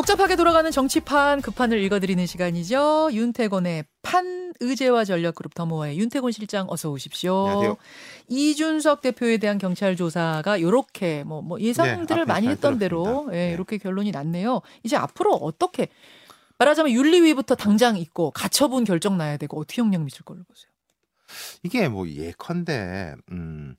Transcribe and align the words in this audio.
복잡하게 0.00 0.34
돌아가는 0.34 0.70
정치판 0.70 1.42
급판을 1.42 1.78
읽어드리는 1.82 2.24
시간이죠. 2.24 3.10
윤태곤의 3.12 3.84
판 4.00 4.54
의제와 4.58 5.04
전략그룹 5.04 5.52
더모아의 5.52 5.98
윤태곤 5.98 6.32
실장 6.32 6.66
어서 6.70 6.90
오십시오. 6.90 7.36
안녕하세요. 7.36 7.76
이준석 8.28 9.02
대표에 9.02 9.36
대한 9.36 9.58
경찰 9.58 9.96
조사가 9.96 10.56
이렇게 10.56 11.22
뭐, 11.24 11.42
뭐 11.42 11.60
예상들을 11.60 12.24
네, 12.24 12.24
많이 12.24 12.48
했던 12.48 12.72
잘 12.72 12.78
대로. 12.78 13.28
예, 13.32 13.48
네. 13.48 13.52
이렇게 13.52 13.76
결론이 13.76 14.10
났네요. 14.10 14.62
이제 14.84 14.96
앞으로 14.96 15.34
어떻게 15.34 15.88
말하자면 16.56 16.92
윤리위부터 16.92 17.54
당장 17.54 17.98
있고 17.98 18.30
가처분 18.30 18.84
결정 18.84 19.18
나야 19.18 19.36
되고 19.36 19.60
어떻게 19.60 19.82
영향 19.82 20.06
미칠 20.06 20.24
걸로 20.24 20.44
보세요? 20.44 20.70
이게 21.62 21.88
뭐 21.88 22.08
예컨대 22.08 23.16
음, 23.32 23.76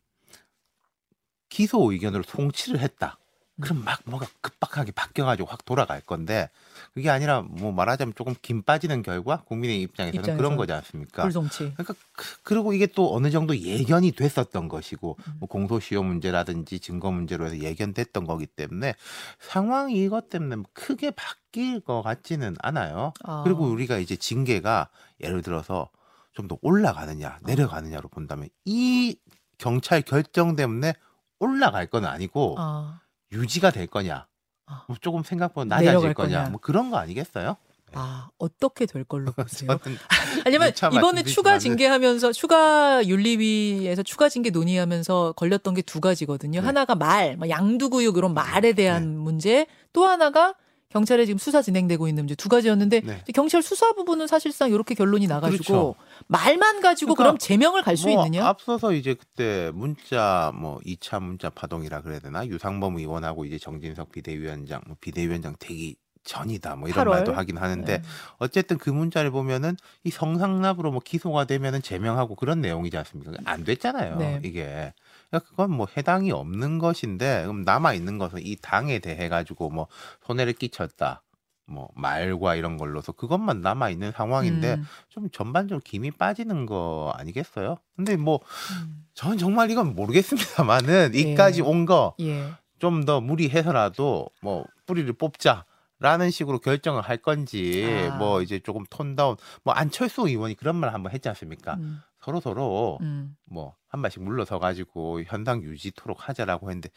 기소 1.49 1.91
의견으로 1.91 2.21
송치를 2.27 2.79
했다. 2.79 3.17
그럼 3.61 3.83
막 3.85 3.99
뭐가 4.05 4.25
급박하게 4.41 4.91
바뀌어가지고 4.91 5.47
확 5.47 5.63
돌아갈 5.65 6.01
건데 6.01 6.49
그게 6.93 7.09
아니라 7.09 7.41
뭐 7.41 7.71
말하자면 7.71 8.13
조금 8.15 8.33
김 8.41 8.61
빠지는 8.63 9.03
결과 9.03 9.43
국민의 9.43 9.81
입장에서는 9.83 10.19
입장에서. 10.21 10.37
그런 10.37 10.57
거지 10.57 10.73
않습니까? 10.73 11.23
불송치. 11.23 11.73
그러니까 11.75 11.93
그- 12.13 12.41
그리고 12.43 12.73
이게 12.73 12.87
또 12.87 13.15
어느 13.15 13.29
정도 13.31 13.57
예견이 13.57 14.11
됐었던 14.11 14.67
것이고 14.67 15.17
음. 15.27 15.33
뭐 15.39 15.47
공소시효 15.47 16.03
문제라든지 16.03 16.79
증거 16.79 17.11
문제로 17.11 17.45
해서 17.45 17.57
예견됐던 17.59 18.25
거기 18.25 18.45
때문에 18.45 18.95
상황이 19.39 19.95
이것 20.03 20.29
때문에 20.29 20.55
뭐 20.57 20.65
크게 20.73 21.11
바뀔 21.11 21.79
것 21.79 22.01
같지는 22.01 22.55
않아요. 22.59 23.13
아. 23.23 23.41
그리고 23.43 23.65
우리가 23.65 23.97
이제 23.97 24.15
징계가 24.15 24.89
예를 25.21 25.41
들어서 25.41 25.89
좀 26.33 26.47
더 26.47 26.57
올라가느냐 26.61 27.39
내려가느냐로 27.43 28.07
본다면 28.07 28.47
이 28.65 29.17
경찰 29.57 30.01
결정 30.01 30.55
때문에 30.55 30.93
올라갈 31.39 31.87
건 31.87 32.05
아니고 32.05 32.55
아, 32.57 33.01
유지가 33.31 33.71
될 33.71 33.87
거냐 33.87 34.27
아. 34.67 34.83
뭐 34.87 34.97
조금 35.01 35.23
생각보다 35.23 35.65
낮아질 35.75 36.13
거냐 36.13 36.37
거냐. 36.39 36.49
뭐 36.49 36.59
그런 36.61 36.89
거 36.91 36.97
아니겠어요? 36.97 37.57
아 37.93 38.29
어떻게 38.37 38.85
될 38.85 39.03
걸로 39.03 39.31
보세요? 39.35 39.69
아니면 40.45 40.71
이번에 40.93 41.23
추가 41.23 41.59
징계하면서 41.59 42.31
추가 42.31 43.05
윤리위에서 43.05 44.01
추가 44.03 44.29
징계 44.29 44.49
논의하면서 44.49 45.33
걸렸던 45.35 45.73
게 45.73 45.81
두 45.81 45.99
가지거든요. 45.99 46.61
네. 46.61 46.65
하나가 46.65 46.95
말, 46.95 47.35
뭐 47.35 47.49
양두구육 47.49 48.15
이런 48.17 48.33
말에 48.33 48.71
대한 48.73 49.17
문제, 49.17 49.67
또 49.91 50.05
하나가 50.05 50.55
경찰에 50.89 51.25
지금 51.25 51.37
수사 51.37 51.61
진행되고 51.61 52.07
있는 52.07 52.23
문제 52.23 52.35
두 52.35 52.47
가지였는데 52.47 53.01
네. 53.01 53.23
경찰 53.33 53.61
수사 53.61 53.91
부분은 53.93 54.27
사실상 54.27 54.71
이렇게 54.71 54.95
결론이 54.95 55.27
나가지고 55.27 55.63
그렇죠. 55.63 55.95
말만 56.31 56.79
가지고 56.79 57.15
그러니까 57.15 57.31
그럼 57.31 57.37
제명을 57.37 57.81
갈수 57.81 58.07
뭐 58.07 58.25
있느냐? 58.25 58.47
앞서서 58.47 58.93
이제 58.93 59.13
그때 59.15 59.69
문자 59.73 60.51
뭐 60.55 60.79
2차 60.85 61.21
문자 61.21 61.49
파동이라 61.49 62.01
그래야 62.01 62.19
되나 62.19 62.47
유상범 62.47 62.97
의원하고 62.97 63.43
이제 63.43 63.57
정진석 63.59 64.13
비대위원장 64.13 64.81
뭐 64.87 64.95
비대위원장 65.01 65.55
되기 65.59 65.97
전이다 66.23 66.77
뭐 66.77 66.87
이런 66.87 67.05
8월. 67.05 67.09
말도 67.09 67.33
하긴 67.33 67.57
하는데 67.57 67.97
네. 67.97 68.03
어쨌든 68.37 68.77
그 68.77 68.89
문자를 68.89 69.31
보면은 69.31 69.75
이 70.05 70.11
성상납으로 70.11 70.91
뭐 70.91 71.01
기소가 71.03 71.45
되면은 71.45 71.81
제명하고 71.81 72.35
그런 72.35 72.61
내용이지 72.61 72.95
않습니까? 72.95 73.33
안 73.43 73.65
됐잖아요. 73.65 74.15
네. 74.17 74.39
이게 74.45 74.93
그러니까 75.29 75.49
그건 75.49 75.71
뭐 75.71 75.87
해당이 75.97 76.31
없는 76.31 76.79
것인데 76.79 77.41
그럼 77.41 77.63
남아 77.63 77.93
있는 77.93 78.17
것은 78.17 78.39
이 78.41 78.55
당에 78.55 78.99
대해 78.99 79.27
가지고 79.27 79.69
뭐 79.69 79.87
손해를 80.25 80.53
끼쳤다. 80.53 81.23
뭐 81.71 81.89
말과 81.95 82.55
이런 82.55 82.77
걸로서 82.77 83.11
그것만 83.11 83.61
남아 83.61 83.89
있는 83.89 84.11
상황인데 84.11 84.75
음, 84.75 84.85
좀 85.09 85.29
전반적으로 85.31 85.81
김이 85.83 86.11
빠지는 86.11 86.65
거 86.65 87.13
아니겠어요? 87.15 87.77
근데 87.95 88.17
뭐 88.17 88.39
음. 88.83 89.05
저는 89.13 89.37
정말 89.37 89.71
이건 89.71 89.95
모르겠습니다만은 89.95 91.11
예. 91.15 91.19
이까지 91.19 91.61
온거좀 91.61 92.19
예. 92.21 93.05
더 93.05 93.21
무리해서라도 93.21 94.29
뭐 94.41 94.65
뿌리를 94.85 95.11
뽑자 95.13 95.65
라는 95.99 96.31
식으로 96.31 96.57
결정을 96.59 97.03
할 97.03 97.17
건지 97.17 98.09
아. 98.11 98.15
뭐 98.15 98.41
이제 98.41 98.59
조금 98.59 98.83
톤다운 98.89 99.37
뭐 99.63 99.73
안철수 99.75 100.27
의원이 100.27 100.55
그런 100.55 100.75
말 100.75 100.93
한번 100.93 101.11
했지 101.11 101.29
않습니까? 101.29 101.75
음, 101.75 102.01
서로 102.19 102.39
서로 102.39 102.97
음. 103.01 103.35
뭐한 103.45 104.01
발씩 104.01 104.23
물러서 104.23 104.57
가지고 104.57 105.21
현당 105.23 105.61
유지토록 105.61 106.27
하자라고 106.27 106.71
했는데 106.71 106.89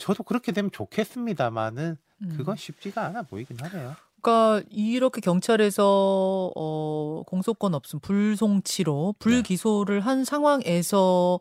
저도 0.00 0.24
그렇게 0.24 0.50
되면 0.50 0.70
좋겠습니다만은 0.72 1.96
음. 2.22 2.34
그건 2.36 2.56
쉽지가 2.56 3.04
않아 3.06 3.22
보이긴 3.22 3.58
하네요. 3.60 3.94
그러니까 4.20 4.66
이렇게 4.70 5.20
경찰에서 5.20 6.52
어 6.54 7.22
공소권 7.26 7.74
없음 7.74 8.00
불송치로 8.00 9.14
불기소를 9.18 10.00
한 10.00 10.24
상황에서 10.24 11.40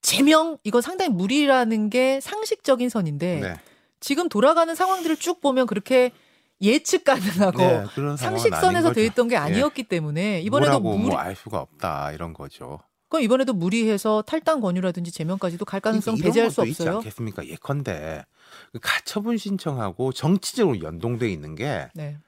제명 0.00 0.58
이건 0.62 0.80
상당히 0.82 1.10
무리라는 1.10 1.90
게 1.90 2.20
상식적인 2.20 2.88
선인데 2.88 3.40
네. 3.40 3.54
지금 4.00 4.28
돌아가는 4.28 4.72
상황들을 4.74 5.16
쭉 5.16 5.40
보면 5.40 5.66
그렇게 5.66 6.12
예측 6.60 7.04
가능하고 7.04 7.58
네, 7.58 7.84
상식선에서 8.16 8.92
돼. 8.92 9.04
있던 9.06 9.28
게 9.28 9.34
예. 9.34 9.38
아니었기 9.38 9.84
때문에 9.84 10.40
이번에도 10.40 10.80
뭐라고 10.80 10.98
무리 10.98 11.10
뭐알 11.10 11.36
수가 11.36 11.60
없다 11.60 12.12
이런 12.12 12.32
거죠. 12.32 12.80
그럼 13.08 13.22
이번에도 13.22 13.54
무리해서 13.54 14.22
탈당 14.22 14.60
권유라든지 14.60 15.10
제명까지도 15.12 15.64
갈 15.64 15.80
가능성 15.80 16.16
이런 16.16 16.28
배제할 16.28 16.50
수 16.50 16.60
없어요. 16.60 16.96
않겠습니까? 16.96 17.46
예컨대 17.46 18.24
그 18.72 18.78
가처분 18.80 19.38
신청하고 19.38 20.12
정치적으로 20.12 20.82
연동돼 20.82 21.30
있는 21.30 21.54
게 21.54 21.88
네. 21.94 22.18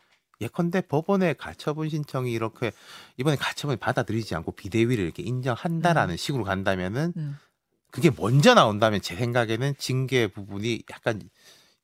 예컨대 0.41 0.81
법원의 0.83 1.35
가처분 1.35 1.91
신청이 1.91 2.33
이렇게 2.33 2.73
이번에 3.19 3.37
가처분을 3.37 3.77
받아들이지 3.77 4.35
않고 4.35 4.53
비대위를 4.53 5.05
이렇게 5.05 5.23
인정한다라는 5.23 6.17
식으로 6.17 6.45
간다면은 6.45 7.13
음. 7.17 7.37
그게 7.91 8.11
먼저 8.17 8.55
나온다면 8.55 9.03
제 9.03 9.17
생각에는 9.17 9.75
징계 9.77 10.29
부분이 10.29 10.85
약간 10.91 11.21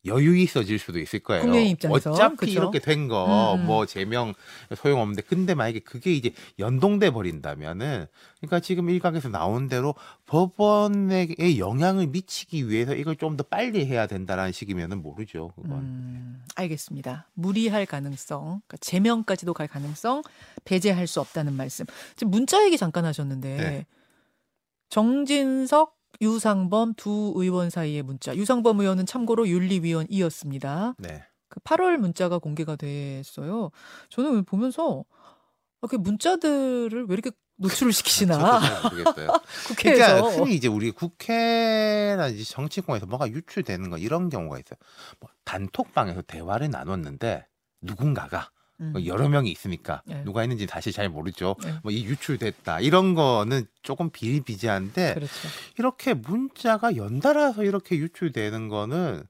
여유 0.06 0.36
있어질 0.36 0.78
수도 0.78 0.98
있을 0.98 1.20
거예요. 1.20 1.42
국민의 1.42 1.70
입장에서. 1.70 2.10
어차피 2.10 2.36
그쵸? 2.36 2.52
이렇게 2.52 2.78
된거 2.80 3.54
음, 3.54 3.60
음. 3.60 3.66
뭐 3.66 3.86
제명 3.86 4.34
소용없는데 4.74 5.22
근데 5.22 5.54
만약에 5.54 5.80
그게 5.80 6.12
이제 6.12 6.32
연동돼 6.58 7.10
버린다면은 7.10 8.06
그러니까 8.38 8.60
지금 8.60 8.90
일각에서 8.90 9.28
나온 9.28 9.68
대로 9.68 9.94
법원에게 10.26 11.58
영향을 11.58 12.08
미치기 12.08 12.68
위해서 12.68 12.94
이걸 12.94 13.14
좀 13.16 13.36
더 13.36 13.42
빨리 13.42 13.84
해야 13.86 14.06
된다라는 14.06 14.52
식이면은 14.52 15.02
모르죠. 15.02 15.52
그건. 15.56 15.72
음, 15.72 16.42
알겠습니다. 16.54 17.28
무리할 17.34 17.84
가능성, 17.84 18.40
그러니까 18.40 18.76
제명까지도 18.80 19.52
갈 19.52 19.68
가능성 19.68 20.22
배제할 20.64 21.06
수 21.06 21.20
없다는 21.20 21.52
말씀. 21.52 21.84
지금 22.16 22.30
문자 22.30 22.64
얘기 22.64 22.78
잠깐 22.78 23.04
하셨는데 23.04 23.56
네. 23.56 23.86
정진석, 24.88 25.95
유상범 26.20 26.94
두 26.94 27.32
의원 27.36 27.70
사이의 27.70 28.02
문자. 28.02 28.36
유상범 28.36 28.80
의원은 28.80 29.06
참고로 29.06 29.48
윤리위원이었습니다. 29.48 30.94
네. 30.98 31.24
그 31.48 31.60
8월 31.60 31.96
문자가 31.96 32.38
공개가 32.38 32.76
됐어요. 32.76 33.70
저는 34.08 34.44
보면서 34.44 35.04
아, 35.80 35.86
그 35.86 35.96
문자들을 35.96 37.06
왜 37.06 37.12
이렇게 37.12 37.30
노출을 37.56 37.92
시키시나. 37.92 38.60
국회에서 39.68 40.06
그러니까 40.06 40.22
흔히 40.30 40.54
이제 40.54 40.68
우리 40.68 40.90
국회나 40.90 42.28
이제 42.28 42.44
정치권에서 42.44 43.06
뭐가 43.06 43.28
유출되는 43.28 43.90
거 43.90 43.98
이런 43.98 44.28
경우가 44.28 44.58
있어요. 44.58 44.78
뭐 45.20 45.30
단톡방에서 45.44 46.22
대화를 46.22 46.70
나눴는데 46.70 47.46
누군가가 47.80 48.50
음. 48.80 48.92
뭐 48.92 49.06
여러 49.06 49.28
명이 49.28 49.50
있으니까 49.50 50.02
네. 50.04 50.22
누가 50.24 50.42
했는지 50.42 50.66
사실 50.66 50.92
잘 50.92 51.08
모르죠. 51.08 51.56
네. 51.62 51.74
뭐이 51.82 52.04
유출됐다 52.04 52.80
이런 52.80 53.14
거는 53.14 53.66
조금 53.82 54.10
비일비재한데 54.10 55.14
그렇죠. 55.14 55.32
이렇게 55.78 56.14
문자가 56.14 56.96
연달아서 56.96 57.64
이렇게 57.64 57.96
유출되는 57.96 58.68
거는 58.68 59.22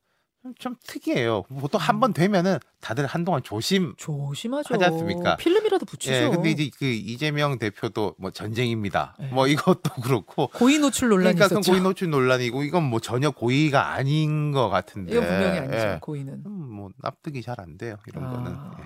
좀- 0.42 0.54
좀 0.60 0.76
특이해요. 0.86 1.42
보통 1.44 1.80
한 1.80 1.98
번 1.98 2.12
되면은 2.12 2.58
다들 2.80 3.04
한동안 3.06 3.42
조심. 3.42 3.94
조심하죠. 3.96 4.74
하지 4.74 4.84
않습니까? 4.84 5.36
필름이라도 5.38 5.86
붙이죠. 5.86 6.12
예, 6.14 6.28
근데 6.28 6.50
이제 6.50 6.70
그 6.78 6.84
이재명 6.86 7.58
대표도 7.58 8.14
뭐 8.18 8.30
전쟁입니다. 8.30 9.16
네. 9.18 9.26
뭐 9.32 9.48
이것도 9.48 9.82
그렇고. 10.04 10.46
고의 10.54 10.78
노출 10.78 11.08
논란이 11.08 11.34
그러니까 11.34 11.46
있었죠. 11.46 11.68
고의 11.72 11.82
노출 11.82 12.10
논란이고 12.10 12.62
이건 12.62 12.84
뭐 12.84 13.00
전혀 13.00 13.30
고의가 13.32 13.92
아닌 13.94 14.52
것 14.52 14.68
같은데. 14.68 15.12
이건 15.14 15.26
분명히 15.26 15.58
아니죠. 15.58 15.76
예. 15.78 15.98
고의는. 16.00 16.44
음, 16.46 16.52
뭐 16.70 16.90
납득이 16.98 17.42
잘 17.42 17.56
안 17.58 17.76
돼요. 17.76 17.96
이런 18.06 18.24
아. 18.26 18.30
거는. 18.30 18.52
예. 18.52 18.84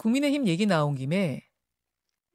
국민의힘 0.00 0.46
얘기 0.46 0.64
나온 0.64 0.94
김에 0.94 1.42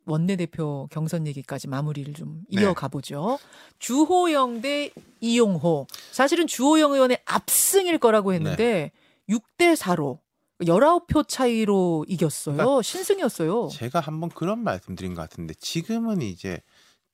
원내대표 0.06 0.88
경선 0.92 1.26
얘기까지 1.26 1.68
마무리를 1.68 2.14
좀 2.14 2.44
네. 2.54 2.62
이어가 2.62 2.90
보죠. 2.90 3.40
주호영 3.80 4.62
대 4.62 4.92
이용호. 5.20 5.88
사실은 6.12 6.46
주호영 6.46 6.94
의원의 6.94 7.24
압승일 7.26 7.98
거라고 7.98 8.34
했는데 8.34 8.92
네. 9.28 9.36
6대 9.36 9.76
4로 9.76 10.20
19표 10.60 11.28
차이로 11.28 12.06
이겼어요. 12.08 12.56
그러니까 12.56 12.82
신승이었어요. 12.84 13.70
제가 13.70 14.00
한번 14.00 14.30
그런 14.30 14.60
말씀드린 14.60 15.16
것 15.16 15.22
같은데 15.22 15.56
지금은 15.56 16.22
이제 16.22 16.62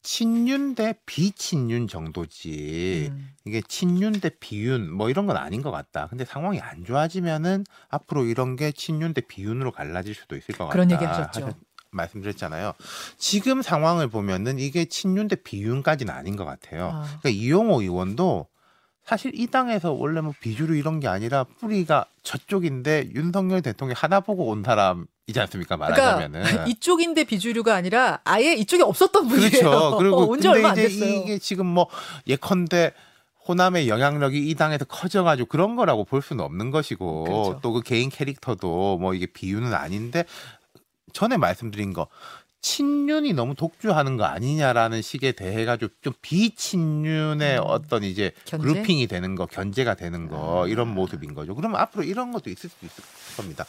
친윤 0.04 0.76
대 0.76 0.96
비친윤 1.06 1.88
정도지 1.88 3.10
음. 3.12 3.30
이게 3.46 3.62
친윤 3.62 4.14
대 4.14 4.30
비윤 4.40 4.92
뭐 4.92 5.10
이런 5.10 5.26
건 5.28 5.38
아닌 5.38 5.62
것 5.62 5.72
같다. 5.72 6.08
근데 6.08 6.26
상황이 6.26 6.60
안 6.60 6.84
좋아지면은 6.84 7.64
앞으로 7.90 8.26
이런 8.26 8.56
게 8.56 8.72
친윤 8.72 9.14
대 9.14 9.22
비윤으로 9.22 9.72
갈라질 9.72 10.16
수도 10.16 10.36
있을 10.36 10.56
것 10.56 10.66
같다. 10.66 10.72
그런 10.74 10.92
얘기 10.92 11.04
하셨죠. 11.06 11.42
하셨- 11.48 11.56
말씀드렸잖아요. 11.92 12.74
지금 13.18 13.62
상황을 13.62 14.08
보면은 14.08 14.60
이게 14.60 14.86
친윤 14.86 15.28
대 15.28 15.36
비윤까지는 15.36 16.14
아닌 16.14 16.36
것 16.38 16.46
같아요. 16.46 16.92
아. 16.94 17.02
그러니까 17.22 17.30
이용호 17.30 17.82
의원도 17.82 18.48
사실 19.06 19.32
이 19.34 19.48
당에서 19.48 19.92
원래 19.92 20.22
뭐 20.22 20.34
비주류 20.40 20.76
이런 20.76 21.00
게 21.00 21.08
아니라 21.08 21.44
뿌리가 21.60 22.06
저쪽인데 22.24 23.10
윤석열 23.14 23.62
대통령이 23.62 23.96
하나 23.98 24.20
보고 24.20 24.46
온 24.46 24.64
사람이지 24.64 25.40
않습니까? 25.40 25.76
말하자면은. 25.78 26.44
그러니까 26.44 26.66
이쪽인데 26.70 27.24
비주류가 27.24 27.76
아니라 27.76 28.20
아예 28.24 28.54
이쪽에 28.54 28.84
없었던 28.84 29.28
분이에요. 29.28 29.50
그렇죠. 29.50 29.98
그리고 29.98 30.18
어, 30.22 30.28
근데 30.28 30.48
얼마 30.48 30.70
안 30.70 30.76
됐어요. 30.76 31.10
이게 31.10 31.40
지금 31.40 31.66
뭐 31.66 31.88
예컨대 32.28 32.94
호남의 33.48 33.90
영향력이 33.90 34.50
이 34.50 34.56
당에서 34.56 34.86
커져가지고 34.86 35.48
그런 35.48 35.76
거라고 35.76 36.06
볼 36.06 36.22
수는 36.22 36.44
없는 36.46 36.70
것이고 36.70 37.24
그렇죠. 37.24 37.60
또그 37.62 37.82
개인 37.82 38.10
캐릭터도 38.10 39.00
뭐 39.00 39.14
이게 39.16 39.26
비유는 39.26 39.74
아닌데 39.74 40.26
전에 41.12 41.38
말씀드린 41.38 41.92
거 41.92 42.08
친윤이 42.62 43.34
너무 43.34 43.56
독주하는 43.56 44.18
거 44.18 44.26
아니냐라는 44.26 45.02
식에 45.02 45.32
대해 45.32 45.66
가지고 45.66 45.92
좀 46.02 46.14
비친윤의 46.22 47.58
음. 47.58 47.64
어떤 47.66 48.04
이제 48.04 48.32
견제? 48.46 48.68
그룹핑이 48.68 49.08
되는 49.08 49.36
거 49.36 49.46
견제가 49.48 49.96
되는 49.96 50.28
거 50.28 50.64
아. 50.64 50.68
이런 50.68 50.88
모습인 50.94 51.34
거죠. 51.34 51.56
그러면 51.56 51.82
앞으로 51.82 52.04
이런 52.04 52.32
것도 52.32 52.50
있을 52.50 52.70
수 52.70 52.86
있을 52.86 53.04
겁니다. 53.36 53.66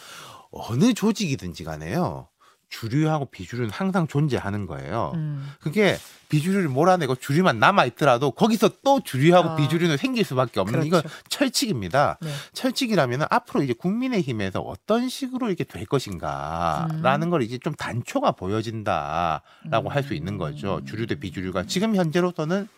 어느 0.50 0.92
조직이든지 0.92 1.64
간에요. 1.64 2.28
주류하고 2.72 3.26
비주류는 3.26 3.70
항상 3.70 4.06
존재하는 4.08 4.66
거예요. 4.66 5.12
음. 5.14 5.52
그게 5.60 5.98
비주류를 6.30 6.68
몰아내고 6.68 7.16
주류만 7.16 7.58
남아 7.58 7.84
있더라도 7.84 8.30
거기서 8.30 8.70
또 8.82 9.00
주류하고 9.00 9.50
아. 9.50 9.56
비주류는 9.56 9.98
생길 9.98 10.24
수밖에 10.24 10.58
없는 10.58 10.84
이건 10.86 11.02
그렇죠. 11.02 11.16
철칙입니다. 11.28 12.16
네. 12.22 12.30
철칙이라면 12.54 13.26
앞으로 13.28 13.62
이제 13.62 13.74
국민의힘에서 13.74 14.60
어떤 14.60 15.10
식으로 15.10 15.48
이렇게 15.48 15.64
될 15.64 15.84
것인가라는 15.84 17.26
음. 17.26 17.30
걸 17.30 17.42
이제 17.42 17.58
좀 17.58 17.74
단초가 17.74 18.32
보여진다라고 18.32 19.90
할수 19.90 20.14
있는 20.14 20.38
거죠. 20.38 20.76
음. 20.76 20.86
주류 20.86 21.06
대 21.06 21.16
비주류가 21.16 21.64
지금 21.66 21.94
현재로서는 21.94 22.68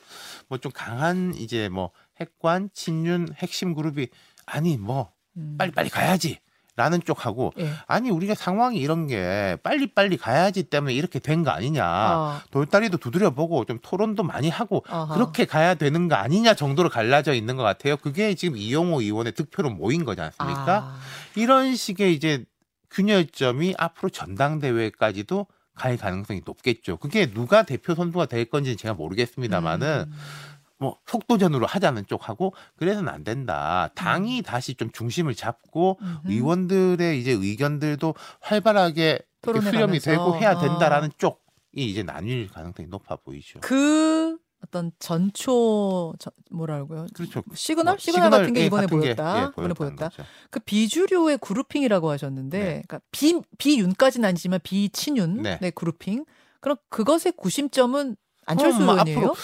뭐 0.49 0.58
좀 0.58 0.73
강한 0.75 1.35
이제 1.35 1.69
뭐 1.69 1.90
핵관 2.20 2.69
친윤 2.75 3.29
핵심 3.37 3.75
그룹이 3.75 4.08
아니 4.47 4.76
뭐 4.76 5.12
음. 5.37 5.56
빨리빨리 5.56 5.88
가야지. 5.88 6.40
라는 6.76 7.00
쪽하고 7.05 7.53
예. 7.61 7.71
아니 7.87 8.11
우리가 8.11 8.35
상황이 8.35 8.79
이런 8.79 9.06
게 9.06 9.56
빨리 9.62 9.87
빨리 9.87 10.17
가야지 10.17 10.65
때문에 10.65 10.93
이렇게 10.93 11.21
된 11.21 11.44
거 11.44 11.50
아니냐 11.50 11.85
어, 11.87 12.41
돌다리도 12.50 12.97
두드려 12.97 13.31
보고 13.31 13.65
좀 13.65 13.79
토론도 13.81 14.23
많이 14.25 14.49
하고 14.49 14.82
어허. 14.88 15.15
그렇게 15.15 15.44
가야 15.44 15.75
되는 15.75 16.09
거 16.09 16.17
아니냐 16.17 16.55
정도로 16.55 16.88
갈라져 16.88 17.32
있는 17.35 17.56
것 17.56 17.62
같아요. 17.62 17.97
그게 17.97 18.35
지금 18.35 18.56
이용호 18.56 19.03
의원의 19.03 19.32
득표로 19.35 19.71
모인 19.71 20.05
거지 20.05 20.21
않습니까? 20.21 20.76
아. 20.79 20.99
이런 21.37 21.76
식의 21.76 22.15
이제 22.15 22.44
균열점이 22.91 23.75
앞으로 23.79 24.09
전당대회까지도 24.11 25.47
갈 25.75 25.97
가능성이 25.97 26.41
높겠죠. 26.44 26.97
그게 26.99 27.26
누가 27.32 27.65
대표 27.65 27.94
선수가 27.94 28.26
될 28.26 28.44
건지는 28.47 28.76
제가 28.76 28.94
모르겠습니다만은 28.94 30.05
음. 30.09 30.12
뭐 30.79 30.99
속도전으로 31.06 31.67
하자는 31.67 32.06
쪽하고 32.06 32.55
그래서는 32.76 33.09
안 33.12 33.25
된다. 33.25 33.91
당이 33.94 34.43
다시 34.43 34.75
좀 34.75 34.91
중심을 34.91 35.35
잡고 35.35 35.99
음흠. 36.00 36.19
의원들의 36.32 37.21
이제 37.21 37.32
의견들도 37.32 38.15
활발하게 38.41 39.21
수렴이. 39.44 39.99
되고 40.00 40.37
해야 40.37 40.53
어. 40.53 40.61
된다라는 40.61 41.11
쪽이 41.19 41.38
이제 41.76 42.03
나뉠 42.03 42.49
가능성이 42.49 42.88
높아 42.88 43.17
보이죠. 43.17 43.61
그 43.61 44.38
어떤 44.62 44.91
전초 44.99 46.15
저, 46.19 46.31
뭐라고요? 46.50 47.06
그렇죠. 47.15 47.43
시그널 47.55 47.94
뭐 47.94 47.99
시그널 47.99 48.31
같은 48.31 48.53
게 48.55 48.62
예, 48.62 48.67
이번에 48.67 48.87
같은 48.87 49.00
게, 49.00 49.15
보였다. 49.15 49.37
예, 49.37 49.49
이번에 49.49 49.53
보였다는 49.53 49.75
보였다. 49.75 50.09
거죠. 50.09 50.25
그 50.50 50.61
비주류의 50.61 51.37
grouping이라고 51.38 52.11
하셨는데, 52.11 52.59
네. 52.59 52.65
그러니까 52.87 53.00
비 53.11 53.38
비윤까지는 53.59 54.26
아니지만 54.26 54.61
비친윤 54.62 55.43
네. 55.43 55.59
네. 55.61 55.71
grouping. 55.71 56.25
그럼 56.61 56.79
그것의 56.88 57.35
구심점은 57.37 58.17
안철수 58.47 58.81
뭐 58.81 58.94
의원이에요? 58.94 59.19
앞으로 59.19 59.35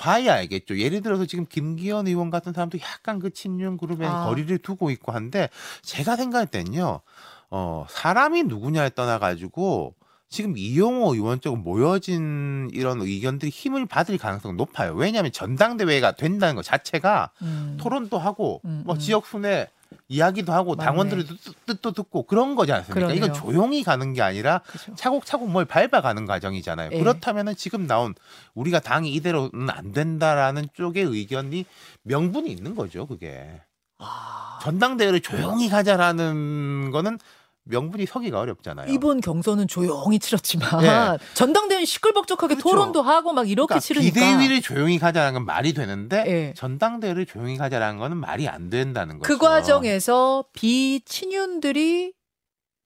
봐야 0.00 0.32
알겠죠. 0.32 0.78
예를 0.78 1.02
들어서 1.02 1.26
지금 1.26 1.44
김기현 1.46 2.06
의원 2.06 2.30
같은 2.30 2.54
사람도 2.54 2.78
약간 2.78 3.18
그 3.18 3.28
친윤 3.30 3.76
그룹에 3.76 4.06
아. 4.06 4.24
거리를 4.24 4.56
두고 4.58 4.90
있고 4.90 5.12
한데 5.12 5.50
제가 5.82 6.16
생각할 6.16 6.46
때는요. 6.46 7.02
어, 7.50 7.86
사람이 7.90 8.44
누구냐에 8.44 8.90
떠나 8.94 9.18
가지고 9.18 9.94
지금 10.30 10.56
이용호 10.56 11.14
의원 11.14 11.42
쪽으로 11.42 11.60
모여진 11.60 12.70
이런 12.72 13.02
의견들이 13.02 13.50
힘을 13.50 13.84
받을 13.84 14.16
가능성이 14.16 14.54
높아요. 14.54 14.94
왜냐하면 14.94 15.32
전당대회가 15.32 16.12
된다는 16.12 16.54
것 16.54 16.64
자체가 16.64 17.32
음. 17.42 17.76
토론도 17.78 18.16
하고 18.16 18.62
음, 18.64 18.84
뭐 18.86 18.94
음. 18.94 18.98
지역 18.98 19.26
순회 19.26 19.68
이야기도 20.10 20.52
하고 20.52 20.74
맞네. 20.74 20.84
당원들의 20.86 21.24
뜻- 21.24 21.66
뜻도 21.66 21.92
듣고 21.92 22.24
그런 22.24 22.56
거지 22.56 22.72
않습니까? 22.72 22.94
그러네요. 22.94 23.16
이건 23.16 23.32
조용히 23.32 23.84
가는 23.84 24.12
게 24.12 24.20
아니라 24.22 24.58
그죠. 24.66 24.92
차곡차곡 24.96 25.48
뭘 25.48 25.64
밟아가는 25.64 26.26
과정이잖아요. 26.26 26.90
예. 26.92 26.98
그렇다면은 26.98 27.54
지금 27.56 27.86
나온 27.86 28.14
우리가 28.54 28.80
당이 28.80 29.12
이대로는 29.14 29.70
안 29.70 29.92
된다라는 29.92 30.68
쪽의 30.74 31.04
의견이 31.04 31.64
명분이 32.02 32.50
있는 32.50 32.74
거죠. 32.74 33.06
그게 33.06 33.60
아, 33.98 34.58
전당대회를 34.62 35.20
조용히 35.20 35.68
가자라는 35.68 36.90
거는 36.90 37.18
명분이 37.64 38.06
서기가 38.06 38.40
어렵잖아요. 38.40 38.92
이번 38.92 39.20
경선은 39.20 39.68
조용히 39.68 40.18
치렀지만 40.18 40.80
네. 40.82 41.18
전당대회는 41.34 41.84
시끌벅적하게 41.86 42.54
그렇죠. 42.54 42.68
토론도 42.70 43.02
하고 43.02 43.32
막 43.32 43.48
이렇게 43.48 43.66
그러니까 43.68 43.80
치르니까 43.80 44.14
비대위를 44.14 44.62
조용히 44.62 44.98
가자라는 44.98 45.34
건 45.34 45.46
말이 45.46 45.72
되는데 45.74 46.24
예. 46.26 46.54
전당대회를 46.56 47.26
조용히 47.26 47.56
가자라는 47.56 47.98
거는 47.98 48.16
말이 48.16 48.48
안 48.48 48.70
된다는 48.70 49.18
거죠. 49.18 49.28
그 49.28 49.38
과정에서 49.38 50.44
비친윤들이 50.52 52.12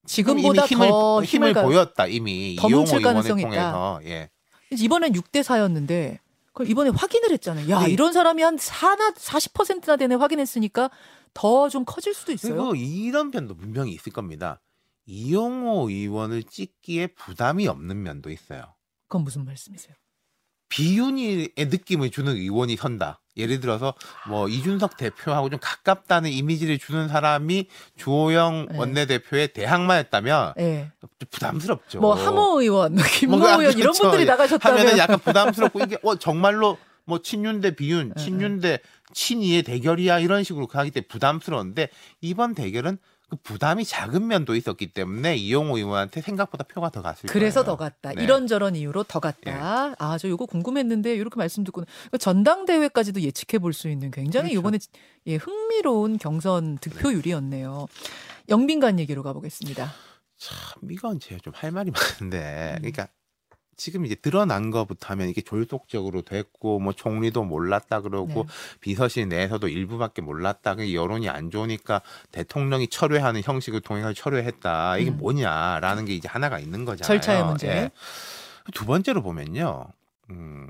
지금보다 0.07 0.67
힘을, 0.67 0.89
더 0.89 1.23
힘을 1.23 1.25
힘을 1.25 1.55
가- 1.55 1.63
보였다 1.63 2.07
이미 2.07 2.57
더 2.59 2.69
이용호 2.69 3.01
가능성이 3.01 3.43
통해서 3.43 4.01
예. 4.05 4.29
이번엔 4.71 5.13
6대 5.13 5.43
4였는데 5.43 6.19
그걸 6.49 6.69
이번에 6.69 6.91
확인을 6.91 7.31
했잖아요. 7.33 7.69
야, 7.71 7.81
네. 7.81 7.91
이런 7.91 8.13
사람이 8.13 8.43
한 8.43 8.57
4나 8.57 9.15
40%나 9.15 9.97
되네 9.97 10.15
확인했으니까 10.17 10.91
더 11.35 11.69
좀 11.69 11.85
커질 11.85 12.15
수도 12.15 12.33
있어요. 12.33 12.55
그리고 12.55 12.75
이런 12.77 13.31
면도 13.31 13.55
분명히 13.57 13.93
있을 13.93 14.13
겁니다. 14.13 14.61
이용호 15.07 15.91
의원을 15.91 16.45
찍기에 16.45 17.09
부담이 17.09 17.67
없는 17.69 18.03
면도 18.03 18.31
있어요. 18.31 18.75
그건 19.09 19.25
무슨 19.25 19.45
말씀이세요? 19.45 19.95
비윤리의 20.71 21.51
느낌을 21.57 22.11
주는 22.11 22.33
의원이 22.35 22.77
선다. 22.77 23.21
예를 23.37 23.61
들어서 23.61 23.95
뭐 24.29 24.49
이준석 24.49 24.97
대표하고 24.97 25.51
좀 25.51 25.59
가깝다는 25.61 26.31
이미지를 26.31 26.79
주는 26.79 27.09
사람이 27.09 27.67
주호영 27.97 28.69
네. 28.71 28.79
원내대표의 28.79 29.53
대항마였다면 29.53 30.55
예. 30.59 30.93
좀 31.01 31.11
부담스럽죠. 31.31 32.01
뭐 32.01 32.15
함호 32.15 32.61
의원, 32.61 32.95
김모 33.19 33.37
뭔가 33.39 33.57
의원 33.57 33.73
이런 33.73 33.93
그렇죠. 33.93 34.03
분들이 34.05 34.23
예. 34.23 34.27
나가셨다면 34.27 34.79
하면은 34.79 34.99
약간 34.99 35.19
부담스럽고 35.19 35.81
이게 35.81 35.99
어 36.05 36.17
정말로 36.17 36.79
뭐 37.07 37.21
친윤 37.21 37.61
대 37.61 37.75
비윤, 37.75 38.13
예, 38.17 38.21
친윤 38.23 38.61
대 38.61 38.79
친이의 39.13 39.63
대결이야 39.63 40.19
이런 40.21 40.43
식으로 40.45 40.67
가기 40.67 40.91
때문에 40.91 41.07
부담스러운데 41.09 41.89
이번 42.21 42.55
대결은 42.55 42.99
그 43.31 43.37
부담이 43.37 43.85
작은 43.87 44.27
면도 44.27 44.55
있었기 44.55 44.89
때문에 44.93 45.35
이용호 45.37 45.79
의원한테 45.79 46.21
생각보다 46.21 46.65
표가 46.65 46.91
더 46.91 47.01
갔을 47.01 47.29
그래서 47.29 47.63
거예요. 47.63 47.77
더 47.77 47.77
갔다. 47.83 48.13
네. 48.13 48.23
이런저런 48.23 48.77
이유로 48.77 49.05
더 49.05 49.19
갔다. 49.19 49.95
아, 49.99 50.19
저 50.19 50.29
이거 50.29 50.45
궁금했는데 50.45 51.15
이렇게 51.15 51.37
말씀 51.37 51.65
듣고 51.65 51.85
전당대회까지도 52.19 53.23
예측해 53.23 53.59
볼 53.61 53.73
수 53.73 53.89
있는 53.89 54.11
굉장히 54.11 54.51
그렇죠. 54.51 54.61
이번에 54.61 54.79
예, 55.27 55.37
흥미로운 55.37 56.19
경선 56.19 56.79
득표율이었네요. 56.79 57.87
영빈관 58.51 58.99
얘기로 59.01 59.23
가보겠습니다. 59.23 59.91
참 60.37 60.91
이건 60.91 61.19
제가 61.19 61.41
좀 61.43 61.55
할 61.57 61.71
말이 61.73 61.91
많은데 61.91 62.75
음. 62.75 62.79
그러니까 62.83 63.09
지금 63.77 64.05
이제 64.07 64.15
드러난 64.15 64.71
거부터 64.71 65.09
하면 65.09 65.29
이게 65.29 65.41
졸속적으로 65.41 66.23
됐고 66.23 66.79
뭐 66.81 66.93
총리도 66.93 67.45
몰랐다 67.45 68.01
그러고 68.01 68.45
네. 68.45 68.79
비서실 68.81 69.29
내에서도 69.29 69.69
일부밖에 69.69 70.23
몰랐다 70.23 70.77
그 70.77 70.95
여론이 70.95 71.29
안 71.29 71.51
좋으니까 71.51 72.03
대통령이 72.33 72.89
철회하는 72.89 73.43
형식을 73.45 73.81
통해서 73.81 74.13
철회했다 74.13 74.99
이게 74.99 75.11
음. 75.11 75.19
뭐냐라는 75.19 76.05
게 76.05 76.15
이제 76.15 76.29
하나가 76.29 76.59
있는 76.59 76.85
거잖아요. 76.85 77.07
절차의 77.07 77.45
문제. 77.45 77.69
예. 77.69 77.91
두 78.73 78.87
번째로 78.87 79.23
보면요. 79.23 79.87
음. 80.31 80.69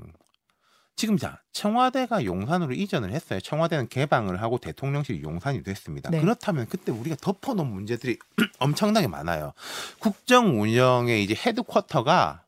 지금 0.95 1.17
자 1.17 1.41
청와대가 1.51 2.23
용산으로 2.23 2.73
이전을 2.73 3.11
했어요. 3.11 3.39
청와대는 3.41 3.89
개방을 3.89 4.41
하고 4.41 4.57
대통령실이 4.57 5.23
용산이 5.23 5.63
됐습니다. 5.63 6.09
네. 6.09 6.21
그렇다면 6.21 6.67
그때 6.69 6.91
우리가 6.91 7.17
덮어놓은 7.21 7.67
문제들이 7.67 8.17
엄청나게 8.59 9.07
많아요. 9.07 9.53
국정 9.99 10.61
운영의 10.61 11.23
이제 11.23 11.35
헤드쿼터가 11.35 12.44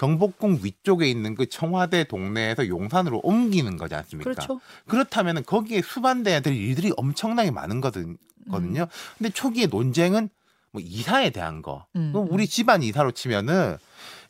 경복궁 0.00 0.60
위쪽에 0.62 1.10
있는 1.10 1.34
그 1.34 1.46
청와대 1.46 2.04
동네에서 2.04 2.68
용산으로 2.68 3.20
옮기는 3.22 3.76
거지 3.76 3.94
않습니까? 3.94 4.30
그렇죠. 4.30 4.58
그렇다면 4.86 5.44
거기에 5.44 5.82
수반돼야 5.82 6.40
될 6.40 6.56
일들이 6.56 6.90
엄청나게 6.96 7.50
많은 7.50 7.82
거든, 7.82 8.16
음. 8.46 8.50
거든요. 8.50 8.86
근데 9.18 9.28
초기에 9.28 9.66
논쟁은 9.66 10.30
뭐 10.70 10.80
이사에 10.82 11.28
대한 11.28 11.60
거. 11.60 11.84
음, 11.96 12.12
그럼 12.12 12.28
음. 12.28 12.32
우리 12.32 12.46
집안 12.46 12.82
이사로 12.82 13.12
치면은 13.12 13.76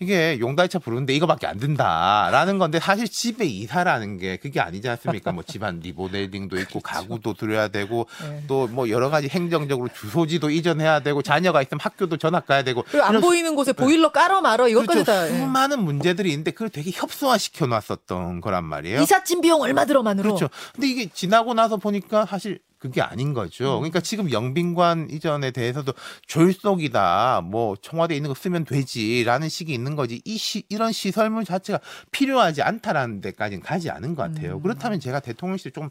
이게 0.00 0.38
용달차 0.40 0.78
부르는데 0.78 1.14
이거밖에 1.14 1.46
안 1.46 1.58
든다라는 1.58 2.58
건데 2.58 2.80
사실 2.80 3.06
집에 3.06 3.44
이사라는 3.44 4.18
게 4.18 4.36
그게 4.36 4.60
아니지 4.60 4.88
않습니까? 4.88 5.32
뭐 5.32 5.42
집안 5.46 5.80
리모델링도 5.80 6.58
있고 6.60 6.80
가구도 6.80 7.34
들여야 7.34 7.68
되고 7.68 8.06
네. 8.22 8.44
또뭐 8.46 8.88
여러 8.88 9.10
가지 9.10 9.28
행정적으로 9.28 9.88
주소지도 9.92 10.50
이전해야 10.50 11.00
되고 11.00 11.20
자녀가 11.22 11.60
있으면 11.60 11.80
학교도 11.80 12.16
전학 12.16 12.46
가야 12.46 12.62
되고 12.62 12.82
그리고 12.90 13.04
안 13.04 13.20
보이는 13.20 13.54
곳에 13.54 13.72
보일러 13.72 14.10
깔아 14.10 14.40
말어 14.40 14.68
이것까지 14.68 15.04
그렇죠. 15.04 15.12
다. 15.12 15.28
예. 15.28 15.38
수많은 15.38 15.82
문제들이 15.84 16.30
있는데 16.30 16.50
그걸 16.50 16.70
되게 16.70 16.90
협소화 16.92 17.36
시켜 17.36 17.66
놨었던 17.66 18.40
거란 18.40 18.64
말이에요. 18.64 19.02
이삿짐 19.02 19.42
비용 19.42 19.60
얼마 19.60 19.84
들어만으로. 19.84 20.34
그렇죠. 20.34 20.48
근데 20.74 20.88
이게 20.88 21.08
지나고 21.12 21.54
나서 21.54 21.76
보니까 21.76 22.24
사실 22.26 22.60
그게 22.80 23.02
아닌 23.02 23.34
거죠. 23.34 23.76
음. 23.76 23.80
그러니까 23.80 24.00
지금 24.00 24.32
영빈관 24.32 25.10
이전에 25.10 25.50
대해서도 25.50 25.92
졸속이다, 26.26 27.42
뭐 27.44 27.76
청와대 27.76 28.14
에 28.14 28.16
있는 28.16 28.28
거 28.28 28.34
쓰면 28.34 28.64
되지라는 28.64 29.50
식이 29.50 29.72
있는 29.72 29.96
거지. 29.96 30.22
이 30.24 30.38
시, 30.38 30.64
이런 30.70 30.90
시설물 30.90 31.44
자체가 31.44 31.78
필요하지 32.10 32.62
않다라는 32.62 33.20
데까지는 33.20 33.62
가지 33.62 33.90
않은 33.90 34.14
것 34.14 34.22
같아요. 34.22 34.56
음. 34.56 34.62
그렇다면 34.62 34.98
제가 34.98 35.20
대통령실 35.20 35.72
좀 35.72 35.90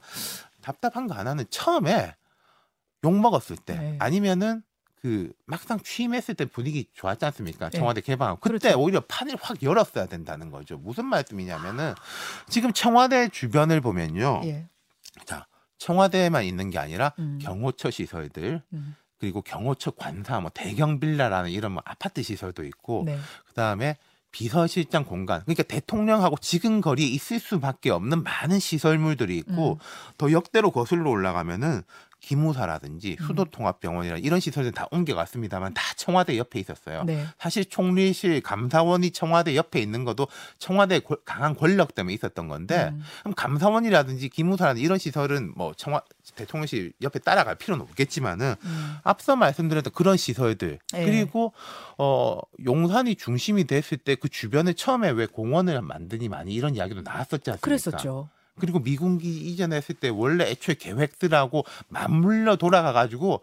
답답한 0.61 1.07
거 1.07 1.13
하나는 1.13 1.45
처음에 1.51 2.15
욕 3.05 3.13
먹었을 3.13 3.55
때 3.55 3.75
네. 3.75 3.95
아니면은 3.99 4.63
그 5.01 5.31
막상 5.45 5.79
취임했을 5.79 6.33
때 6.33 6.45
분위기 6.45 6.87
좋았지 6.95 7.23
않습니까? 7.23 7.69
네. 7.69 7.77
청와대 7.77 8.01
개방하고 8.01 8.39
그때 8.39 8.57
그렇죠. 8.57 8.81
오히려 8.81 8.99
판을 9.01 9.37
확 9.39 9.61
열었어야 9.61 10.07
된다는 10.07 10.49
거죠. 10.49 10.77
무슨 10.77 11.05
말씀이냐면은 11.05 11.93
지금 12.49 12.73
청와대 12.73 13.29
주변을 13.29 13.79
보면요. 13.79 14.41
예. 14.45 14.67
자, 15.25 15.45
청와대에만 15.79 16.43
있는 16.43 16.69
게 16.69 16.77
아니라 16.77 17.13
음. 17.17 17.39
경호처 17.41 17.89
시설들 17.89 18.61
음. 18.73 18.95
그리고 19.17 19.41
경호처 19.41 19.91
관사 19.91 20.39
뭐 20.39 20.51
대경 20.53 20.99
빌라라는 20.99 21.49
이런 21.49 21.73
뭐 21.73 21.81
아파트 21.85 22.21
시설도 22.21 22.63
있고 22.65 23.03
네. 23.05 23.17
그다음에 23.47 23.97
비서실장 24.31 25.05
공간 25.05 25.41
그러니까 25.41 25.63
대통령하고 25.63 26.37
지근 26.37 26.81
거리에 26.81 27.07
있을 27.07 27.39
수밖에 27.39 27.89
없는 27.89 28.23
많은 28.23 28.59
시설물들이 28.59 29.37
있고 29.37 29.73
음. 29.73 29.77
더 30.17 30.31
역대로 30.31 30.71
거슬러 30.71 31.09
올라가면은 31.09 31.81
기무사라든지 32.19 33.17
음. 33.19 33.25
수도통합병원이라 33.25 34.17
이런 34.17 34.39
시설들 34.39 34.71
다 34.71 34.87
옮겨갔습니다만 34.91 35.73
다 35.73 35.81
청와대 35.95 36.37
옆에 36.37 36.59
있었어요. 36.59 37.03
네. 37.05 37.25
사실 37.39 37.65
총리실 37.65 38.41
감사원이 38.41 39.11
청와대 39.11 39.55
옆에 39.55 39.79
있는 39.79 40.03
것도 40.03 40.27
청와대 40.59 40.95
의 40.95 41.01
강한 41.25 41.55
권력 41.55 41.95
때문에 41.95 42.13
있었던 42.13 42.47
건데 42.47 42.89
음. 42.93 43.01
그럼 43.21 43.33
감사원이라든지 43.33 44.29
기무사라든지 44.29 44.83
이런 44.83 44.99
시설은 44.99 45.53
뭐 45.55 45.73
청와 45.75 46.03
대통령실 46.35 46.93
옆에 47.01 47.19
따라갈 47.19 47.55
필요는 47.55 47.83
없겠지만은 47.83 48.55
음. 48.63 48.97
앞서 49.03 49.35
말씀드렸던 49.35 49.91
그런 49.93 50.17
시설들 50.17 50.77
예. 50.95 51.05
그리고 51.05 51.53
어 51.97 52.39
용산이 52.63 53.15
중심이 53.15 53.63
됐을 53.63 53.97
때 53.97 54.19
그 54.19 54.29
주변에 54.29 54.73
처음에 54.73 55.09
왜 55.11 55.25
공원을 55.25 55.81
만드니 55.81 56.29
많이 56.29 56.53
이런 56.53 56.75
이야기도 56.75 57.01
나왔었지 57.01 57.51
않습니까? 57.51 57.59
그랬었죠. 57.61 58.29
그리고 58.59 58.79
미군기 58.79 59.27
이전했을 59.27 59.95
때 59.95 60.09
원래 60.09 60.49
애초에 60.49 60.75
계획들하고 60.75 61.65
맞물려 61.87 62.55
돌아가 62.57 62.93
가지고 62.93 63.41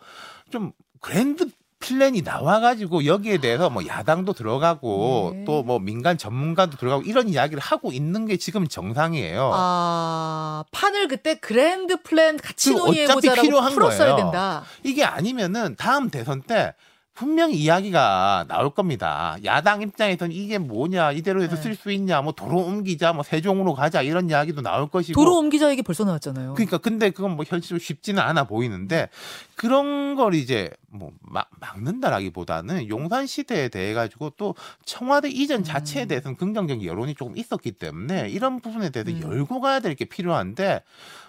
좀 0.50 0.72
그랜드 1.00 1.48
플랜이 1.78 2.22
나와가지고 2.22 3.04
여기에 3.04 3.38
대해서 3.38 3.68
뭐 3.68 3.86
야당도 3.86 4.32
들어가고 4.32 5.32
네. 5.34 5.44
또뭐 5.44 5.78
민간 5.78 6.16
전문가도 6.16 6.78
들어가고 6.78 7.02
이런 7.02 7.28
이야기를 7.28 7.60
하고 7.60 7.92
있는 7.92 8.26
게 8.26 8.36
지금 8.38 8.66
정상이에요. 8.66 9.50
아 9.52 10.64
판을 10.70 11.08
그때 11.08 11.34
grand 11.38 12.02
plan 12.02 12.38
같이 12.38 12.70
그리고 12.70 12.86
논의해 12.86 13.04
어차피 13.04 13.20
보자라고 13.20 13.42
필요한 13.42 13.72
풀었어야 13.74 14.12
거예요. 14.12 14.16
된다. 14.16 14.64
이게 14.82 15.04
아니면은 15.04 15.76
다음 15.76 16.10
대선 16.10 16.42
때 16.42 16.74
분명히 17.16 17.56
이야기가 17.56 18.44
나올 18.46 18.70
겁니다. 18.70 19.36
야당 19.44 19.82
입장에서는 19.82 20.32
이게 20.32 20.58
뭐냐, 20.58 21.12
이대로 21.12 21.42
해서 21.42 21.56
네. 21.56 21.62
쓸수 21.62 21.90
있냐, 21.90 22.22
뭐 22.22 22.32
도로 22.32 22.58
옮기자, 22.60 23.12
뭐 23.12 23.24
세종으로 23.24 23.74
가자 23.74 24.02
이런 24.02 24.30
이야기도 24.30 24.62
나올 24.62 24.88
것이고. 24.88 25.20
도로 25.20 25.36
옮기자 25.38 25.70
얘기 25.70 25.82
벌써 25.82 26.04
나왔잖아요. 26.04 26.54
그러니까 26.54 26.78
근데 26.78 27.10
그건 27.10 27.34
뭐 27.34 27.44
현실적으로 27.48 27.82
쉽지는 27.82 28.22
않아 28.22 28.44
보이는데 28.44 29.08
그런 29.56 30.14
걸 30.14 30.34
이제 30.34 30.70
뭐 30.88 31.10
막, 31.20 31.48
막는다라기보다는 31.58 32.88
용산 32.88 33.26
시대에 33.26 33.68
대해 33.70 33.92
가지고 33.92 34.30
또 34.36 34.54
청와대 34.84 35.28
이전 35.28 35.64
자체에 35.64 36.04
음. 36.04 36.08
대해서는 36.08 36.36
긍정적인 36.36 36.84
여론이 36.86 37.14
조금 37.16 37.36
있었기 37.36 37.72
때문에 37.72 38.28
이런 38.28 38.60
부분에 38.60 38.90
대해서 38.90 39.10
음. 39.10 39.22
열고 39.22 39.60
가야 39.60 39.80
될 39.80 39.96
게 39.96 40.04
필요한데 40.04 40.82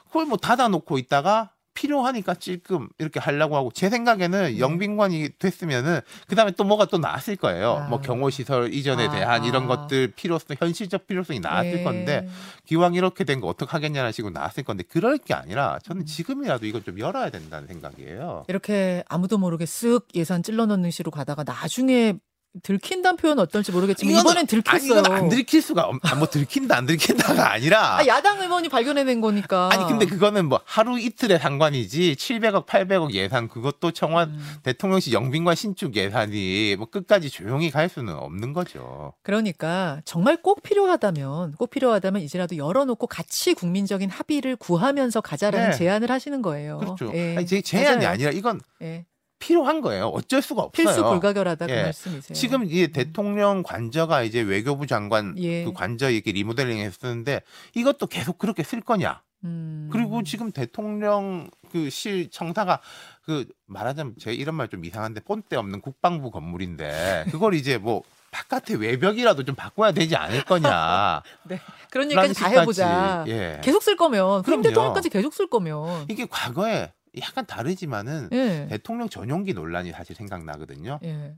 그걸 0.07 0.25
뭐 0.25 0.37
닫아놓고 0.37 0.97
있다가 0.97 1.51
필요하니까 1.77 2.33
찔끔 2.35 2.89
이렇게 2.97 3.19
하려고 3.19 3.55
하고 3.55 3.71
제 3.71 3.89
생각에는 3.89 4.53
네. 4.53 4.59
영빈관이 4.59 5.29
됐으면은 5.37 6.01
그다음에 6.27 6.51
또 6.51 6.63
뭐가 6.63 6.85
또 6.85 6.97
나왔을 6.97 7.35
거예요. 7.35 7.83
아. 7.83 7.87
뭐 7.87 8.01
경호 8.01 8.31
시설 8.31 8.73
이전에 8.73 9.07
아, 9.07 9.11
대한 9.11 9.43
이런 9.45 9.63
아. 9.63 9.67
것들 9.67 10.13
필요성 10.15 10.57
현실적 10.59 11.05
필요성이 11.05 11.39
나왔을 11.39 11.71
네. 11.77 11.83
건데 11.83 12.27
기왕 12.65 12.95
이렇게 12.95 13.23
된 13.23 13.37
거 13.37 13.47
어떡하겠냐는 13.47 14.11
식으로 14.11 14.33
나왔을 14.33 14.63
건데 14.63 14.83
그럴 14.89 15.19
게 15.19 15.35
아니라 15.35 15.77
저는 15.83 16.01
음. 16.01 16.05
지금이라도 16.07 16.65
이걸 16.65 16.81
좀 16.81 16.97
열어야 16.97 17.29
된다는 17.29 17.67
생각이에요. 17.67 18.45
이렇게 18.47 19.03
아무도 19.07 19.37
모르게 19.37 19.65
쓱 19.65 20.05
예산 20.15 20.41
찔러 20.41 20.65
넣는 20.65 20.89
시로 20.89 21.11
가다가 21.11 21.43
나중에 21.43 22.15
들킨다는 22.63 23.17
표현 23.17 23.37
어떨지 23.39 23.71
모르겠지만 23.71 24.13
이거는- 24.15 24.19
이번엔 24.21 24.37
아니 24.39 24.47
들켰어요. 24.47 24.99
이건 24.99 25.11
안 25.11 25.29
들킬 25.29 25.61
수가 25.61 25.83
없, 25.83 25.95
아, 26.03 26.15
뭐 26.15 26.27
들킨다 26.27 26.75
안 26.77 26.85
들킨다가 26.87 27.51
아니라 27.53 27.97
아, 27.97 28.07
야당 28.07 28.41
의원이 28.41 28.69
발견해낸 28.69 29.21
거니까. 29.21 29.69
아니 29.71 29.85
근데 29.85 30.05
그거는 30.07 30.45
뭐 30.47 30.59
하루 30.65 30.99
이틀의 30.99 31.39
상관이지 31.39 32.15
700억 32.17 32.65
800억 32.65 33.11
예산 33.13 33.47
그것도 33.47 33.91
청와 33.91 34.23
음. 34.25 34.55
대통령실 34.63 35.13
영빈관 35.13 35.55
신축 35.55 35.95
예산이 35.95 36.75
뭐 36.77 36.87
끝까지 36.89 37.29
조용히 37.29 37.69
갈 37.69 37.89
수는 37.89 38.15
없는 38.15 38.53
거죠. 38.53 39.13
그러니까 39.23 40.01
정말 40.05 40.37
꼭 40.41 40.63
필요하다면 40.63 41.53
꼭 41.53 41.69
필요하다면 41.69 42.21
이제라도 42.23 42.57
열어놓고 42.57 43.05
같이 43.07 43.53
국민적인 43.53 44.09
합의를 44.09 44.55
구하면서 44.55 45.21
가자라는 45.21 45.71
네. 45.71 45.77
제안을 45.77 46.09
하시는 46.09 46.41
거예요. 46.41 46.79
그렇죠. 46.79 47.11
예. 47.13 47.35
아니 47.37 47.45
제 47.45 47.61
제안이 47.61 47.97
맞아요. 47.97 48.09
아니라 48.09 48.31
이건 48.31 48.61
예. 48.81 49.05
필요한 49.39 49.81
거예요. 49.81 50.07
어쩔 50.07 50.41
수가 50.41 50.63
없어요. 50.63 50.85
필수 50.85 51.03
불가결하다 51.03 51.67
그 51.67 51.71
예. 51.71 51.83
말씀이세요. 51.83 52.35
지금 52.35 52.65
이제 52.65 52.87
대통령 52.87 53.63
관저가 53.63 54.23
이제 54.23 54.41
외교부 54.41 54.87
장관 54.87 55.35
예. 55.37 55.63
그 55.63 55.73
관저 55.73 56.09
이렇게 56.09 56.31
리모델링 56.31 56.79
했었는데 56.79 57.41
이것도 57.75 58.07
계속 58.07 58.37
그렇게 58.37 58.63
쓸 58.63 58.81
거냐? 58.81 59.21
음. 59.43 59.87
그리고 59.91 60.23
지금 60.23 60.51
대통령 60.51 61.49
그 61.71 61.89
실 61.91 62.29
청사가 62.31 62.79
그 63.23 63.45
말하자면 63.67 64.15
제 64.19 64.33
이런 64.33 64.55
말 64.55 64.67
좀 64.69 64.83
이상한데 64.83 65.21
본때 65.21 65.55
없는 65.55 65.81
국방부 65.81 66.31
건물인데 66.31 67.25
그걸 67.31 67.53
이제 67.53 67.77
뭐 67.77 68.01
바깥에 68.31 68.73
외벽이라도 68.75 69.43
좀 69.45 69.55
바꿔야 69.55 69.91
되지 69.91 70.15
않을 70.15 70.43
거냐? 70.43 71.21
네. 71.47 71.59
그런 71.91 72.07
얘기까지 72.11 72.33
다. 72.33 72.47
해보자. 72.49 73.23
예. 73.27 73.61
계속 73.63 73.81
쓸 73.83 73.95
거면 73.95 74.43
그럼. 74.43 74.61
대통령까지 74.61 75.09
계속 75.09 75.33
쓸 75.33 75.47
거면. 75.47 76.05
이게 76.09 76.25
과거에 76.29 76.91
약간 77.21 77.45
다르지만은 77.45 78.29
예. 78.31 78.67
대통령 78.69 79.09
전용기 79.09 79.53
논란이 79.53 79.91
사실 79.91 80.15
생각나거든요. 80.15 80.99
예. 81.03 81.35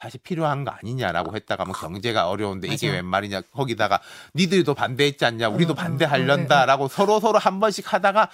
사실 0.00 0.18
필요한 0.22 0.64
거 0.64 0.72
아니냐라고 0.72 1.36
했다가 1.36 1.64
뭐 1.64 1.74
경제가 1.74 2.28
어려운데 2.28 2.66
이게 2.66 2.88
맞아. 2.88 2.96
웬 2.96 3.04
말이냐 3.06 3.40
거기다가 3.52 4.00
니들도 4.34 4.74
반대했지 4.74 5.24
않냐 5.24 5.48
우리도 5.48 5.72
어, 5.72 5.74
어, 5.74 5.76
반대하련다라고 5.76 6.88
서로 6.88 7.20
서로 7.20 7.38
한 7.38 7.60
번씩 7.60 7.92
하다가 7.92 8.28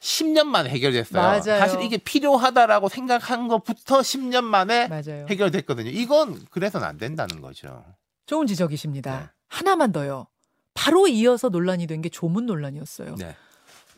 10년 0.00 0.44
만에 0.46 0.70
해결됐어요. 0.70 1.20
맞아요. 1.22 1.58
사실 1.58 1.82
이게 1.82 1.98
필요하다라고 1.98 2.88
생각한 2.88 3.48
것부터 3.48 4.00
10년 4.00 4.44
만에 4.44 4.88
맞아요. 4.88 5.26
해결됐거든요. 5.28 5.90
이건 5.90 6.42
그래서는 6.50 6.86
안 6.86 6.96
된다는 6.96 7.42
거죠. 7.42 7.84
좋은 8.24 8.46
지적이십니다. 8.46 9.18
네. 9.20 9.26
하나만 9.48 9.92
더요. 9.92 10.26
바로 10.72 11.06
이어서 11.06 11.50
논란이 11.50 11.86
된 11.86 12.00
게 12.00 12.08
조문 12.08 12.46
논란이었어요. 12.46 13.16
네. 13.16 13.36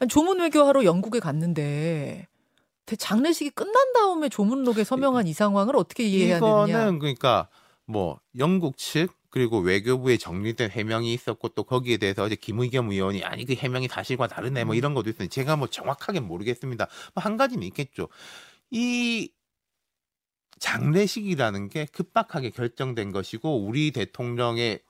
아니, 0.02 0.08
조문 0.08 0.40
외교하러 0.40 0.84
영국에 0.84 1.20
갔는데 1.20 2.26
대- 2.86 2.96
장례식이 2.96 3.50
끝난 3.50 3.92
다음에 3.92 4.28
조문록에 4.28 4.82
서명한 4.82 5.28
이 5.28 5.32
상황을 5.32 5.76
어떻게 5.76 6.02
이해해야 6.02 6.40
되느냐? 6.40 6.66
이거는 6.66 6.98
그러니까 6.98 7.48
뭐 7.86 8.18
영국 8.36 8.76
측 8.76 9.12
그리고 9.30 9.60
외교부에 9.60 10.16
정리된 10.16 10.70
해명이 10.72 11.14
있었고 11.14 11.50
또 11.50 11.62
거기에 11.62 11.98
대해서 11.98 12.26
이제 12.26 12.34
김의겸 12.34 12.90
의원이 12.90 13.22
아니 13.22 13.44
그 13.44 13.54
해명이 13.54 13.86
사실과 13.86 14.26
다르네 14.26 14.64
뭐 14.64 14.74
음. 14.74 14.76
이런 14.76 14.92
것도 14.94 15.08
있었는데 15.10 15.28
제가 15.32 15.54
뭐 15.56 15.68
정확하게 15.68 16.18
모르겠습니다. 16.18 16.88
뭐 17.14 17.22
한 17.24 17.36
가지는 17.36 17.62
있겠죠. 17.68 18.08
이 18.72 19.30
장례식이라는 20.58 21.68
게 21.68 21.86
급박하게 21.92 22.50
결정된 22.50 23.12
것이고 23.12 23.64
우리 23.64 23.92
대통령의 23.92 24.80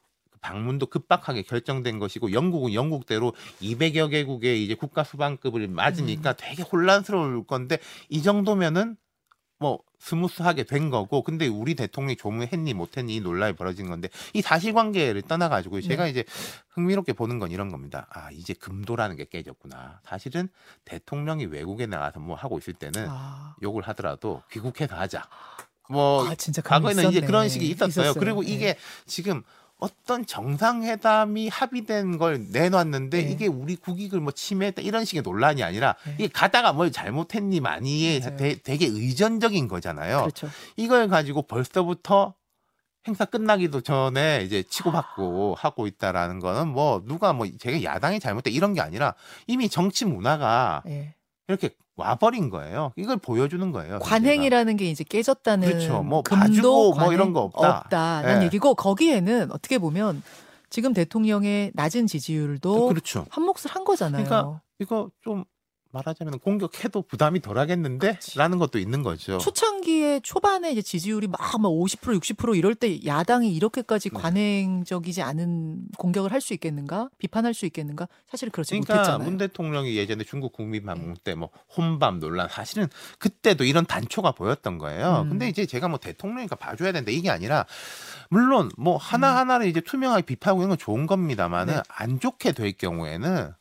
방문도 0.43 0.87
급박하게 0.87 1.43
결정된 1.43 1.99
것이고 1.99 2.33
영국은 2.33 2.75
영국대로 2.75 3.33
200여 3.63 4.11
개국의 4.11 4.63
이제 4.63 4.75
국가 4.75 5.05
수반급을 5.05 5.69
맞으니까 5.69 6.35
되게 6.35 6.63
혼란스러울 6.63 7.47
건데 7.47 7.79
이 8.11 8.23
정도면은 8.23 8.97
뭐 9.59 9.79
스무스하게 10.01 10.65
된 10.65 10.91
거고 10.91 11.23
근데 11.23 11.47
우리 11.47 11.77
대통령이 11.77 12.17
조문했니 12.17 12.75
못했니 12.75 13.15
이 13.15 13.21
논란이 13.21 13.55
벌어진 13.55 13.89
건데 13.89 14.09
이 14.35 14.43
사실관계를 14.43 15.23
떠나가지고 15.23 15.81
제가 15.81 16.09
이제 16.09 16.25
흥미롭게 16.71 17.13
보는 17.13 17.39
건 17.39 17.53
이런 17.53 17.71
겁니다. 17.71 18.09
아 18.11 18.29
이제 18.33 18.53
금도라는 18.53 19.15
게 19.15 19.27
깨졌구나. 19.27 20.01
사실은 20.03 20.49
대통령이 20.85 21.47
외국에 21.47 21.87
나가서 21.87 22.19
뭐 22.19 22.35
하고 22.35 22.59
있을 22.59 22.75
때는 22.75 23.07
아, 23.09 23.55
욕을 23.63 23.85
하더라도 23.85 24.43
귀국해서 24.51 24.97
하자. 24.97 25.29
뭐 25.89 26.27
아, 26.27 26.35
진짜 26.35 26.63
그런 26.63 26.81
게 26.81 26.89
과거에는 26.89 27.11
이제 27.11 27.19
있었네. 27.19 27.27
그런 27.27 27.49
식이 27.49 27.69
있었어요. 27.69 27.89
있었어요. 27.89 28.15
그리고 28.15 28.43
네. 28.43 28.51
이게 28.51 28.77
지금 29.07 29.45
어떤 29.83 30.25
정상회담이 30.25 31.49
합의된 31.49 32.17
걸 32.17 32.47
내놨는데 32.53 33.21
네. 33.21 33.29
이게 33.29 33.49
우리 33.49 33.75
국익을 33.75 34.21
뭐 34.21 34.31
침해했다 34.31 34.81
이런 34.81 35.05
식의 35.05 35.23
논란이 35.23 35.65
아니라 35.65 35.97
네. 36.05 36.15
이게 36.19 36.29
가다가 36.29 36.73
뭘 36.73 36.93
잘못했니 36.93 37.59
많이. 37.59 38.21
되, 38.21 38.55
되게 38.63 38.87
의전적인 38.87 39.67
거잖아요. 39.67 40.21
그렇죠. 40.21 40.49
이걸 40.77 41.09
가지고 41.09 41.43
벌써부터 41.43 42.35
행사 43.09 43.25
끝나기도 43.25 43.81
전에 43.81 44.43
이제 44.45 44.63
치고받고 44.63 45.57
하고 45.59 45.89
있다라는 45.89 46.39
거는 46.39 46.69
뭐 46.69 47.03
누가 47.05 47.33
뭐 47.33 47.49
제가 47.59 47.83
야당이 47.83 48.21
잘못돼 48.21 48.53
이런 48.53 48.75
게 48.75 48.81
아니라 48.81 49.15
이미 49.49 49.69
정치 49.69 50.05
문화가 50.05 50.85
예. 50.87 51.13
이렇게 51.49 51.71
와버린 51.97 52.51
거예요. 52.51 52.93
이걸 52.97 53.17
보여주는 53.19 53.71
거예요. 53.71 53.99
관행이라는 54.01 54.77
게 54.77 54.87
이제 54.91 55.05
깨졌다는 55.05 55.69
그렇죠. 55.69 56.03
뭐 56.03 56.23
봐주고 56.23 56.95
뭐 56.95 57.13
이런 57.13 57.33
거 57.33 57.41
없다. 57.41 57.87
라는 57.91 58.43
예. 58.43 58.47
얘기고 58.47 58.75
거기에는 58.75 59.53
어떻게 59.53 59.79
보면 59.79 60.23
지금 60.71 60.95
대통령의 60.95 61.73
낮은 61.75 62.07
지지율도 62.07 62.89
그렇죠. 62.89 63.27
한 63.31 63.45
몫을 63.45 63.69
한 63.69 63.85
거잖아요. 63.85 64.25
그러니까 64.25 64.61
이거 64.79 65.11
좀 65.23 65.45
말하자면 65.93 66.39
공격해도 66.41 67.03
부담이 67.03 67.41
덜하겠는데? 67.41 68.15
그치. 68.15 68.39
라는 68.39 68.59
것도 68.59 68.79
있는 68.79 69.03
거죠. 69.03 69.39
초창기에 69.39 70.21
초반에 70.21 70.73
이제 70.73 70.83
지지율이 70.83 71.29
막막 71.29 71.73
50% 71.73 72.21
60% 72.21 72.57
이럴 72.57 72.75
때 72.75 72.99
야당이 73.05 73.55
이렇게까지 73.55 74.11
네. 74.11 74.19
관행적이지 74.19 75.23
않은 75.23 75.87
공격을 75.97 76.31
할 76.31 76.43
수 76.43 76.53
있겠는가? 76.55 77.09
비판할 77.19 77.55
수 77.55 77.65
있겠는가? 77.67 78.09
사실 78.29 78.51
그렇지 78.51 78.73
그러니까 78.73 78.95
못했잖아요. 78.95 79.29
문 79.31 79.39
대통령이 79.39 79.97
예전에 79.97 80.25
중국 80.25 80.53
국민방문 80.53 81.17
때뭐 81.25 81.51
혼밤 81.77 82.19
논란 82.19 82.49
사실은 82.51 82.89
그때도 83.19 83.65
이런 83.65 83.87
단초가 83.87 84.33
보였던 84.33 84.79
거예요. 84.79 85.23
음. 85.23 85.31
근데 85.31 85.49
이제 85.49 85.65
제가 85.65 85.89
뭐 85.89 85.99
대통령이니까 85.99 86.57
봐줘야 86.57 86.93
되는데 86.93 87.13
이게 87.13 87.31
아니라 87.31 87.65
물론 88.29 88.71
뭐 88.77 88.97
하나 88.97 89.37
하나를 89.37 89.67
이제 89.69 89.81
투명하게 89.81 90.23
비판하고 90.23 90.61
있는 90.63 90.71
건 90.71 90.79
좋은 90.79 91.07
겁니다만은 91.07 91.75
음. 91.75 91.77
네. 91.77 91.83
안 91.89 92.19
좋게 92.19 92.53
될 92.53 92.73
경우에는 92.73 93.53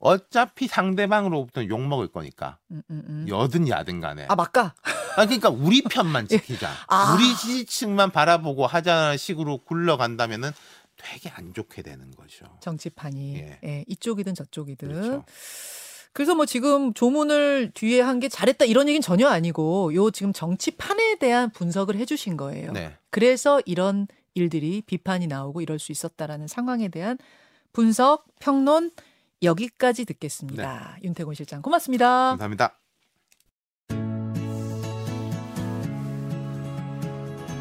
어차피 0.00 0.68
상대방으로부터 0.68 1.66
욕 1.66 1.80
먹을 1.80 2.08
거니까 2.08 2.58
음, 2.70 2.82
음, 2.90 3.02
음. 3.08 3.26
여든 3.28 3.68
야든 3.68 4.00
간에 4.00 4.26
아 4.28 4.36
맞까? 4.36 4.74
아 5.16 5.24
그러니까 5.26 5.48
우리 5.48 5.82
편만 5.82 6.28
지키자. 6.28 6.70
아. 6.86 7.14
우리 7.14 7.34
지지층만 7.36 8.10
바라보고 8.10 8.66
하자는 8.66 9.16
식으로 9.16 9.58
굴러간다면은 9.58 10.50
되게 10.96 11.28
안 11.30 11.52
좋게 11.54 11.82
되는 11.82 12.10
거죠. 12.12 12.44
정치판이 12.60 13.36
예. 13.36 13.58
예, 13.64 13.84
이쪽이든 13.88 14.34
저쪽이든 14.34 14.88
그렇죠. 14.88 15.24
그래서 16.12 16.34
뭐 16.34 16.44
지금 16.46 16.92
조문을 16.94 17.70
뒤에 17.74 18.00
한 18.00 18.18
게 18.18 18.28
잘했다 18.28 18.64
이런 18.64 18.88
얘기는 18.88 19.00
전혀 19.02 19.28
아니고 19.28 19.94
요 19.94 20.10
지금 20.10 20.32
정치판에 20.32 21.18
대한 21.18 21.50
분석을 21.50 21.96
해주신 21.96 22.36
거예요. 22.36 22.72
네. 22.72 22.96
그래서 23.10 23.60
이런 23.64 24.06
일들이 24.34 24.82
비판이 24.82 25.26
나오고 25.28 25.60
이럴 25.60 25.78
수 25.78 25.92
있었다라는 25.92 26.46
상황에 26.48 26.88
대한 26.88 27.18
분석 27.72 28.26
평론 28.40 28.90
여기까지 29.42 30.04
듣겠습니다. 30.04 30.96
윤태곤 31.02 31.34
실장 31.34 31.62
고맙습니다. 31.62 32.36
감사합니다. 32.36 32.78